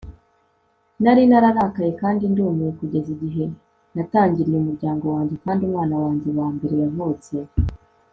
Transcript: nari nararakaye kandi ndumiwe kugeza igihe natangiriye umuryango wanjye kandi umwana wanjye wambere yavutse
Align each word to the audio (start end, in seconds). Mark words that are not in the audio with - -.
nari 1.03 1.23
nararakaye 1.29 1.91
kandi 2.01 2.23
ndumiwe 2.31 2.71
kugeza 2.79 3.09
igihe 3.15 3.43
natangiriye 3.95 4.57
umuryango 4.59 5.05
wanjye 5.15 5.35
kandi 5.43 5.61
umwana 5.69 5.95
wanjye 6.03 6.27
wambere 6.37 6.75
yavutse 6.83 7.33